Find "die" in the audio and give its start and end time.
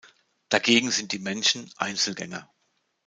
1.11-1.19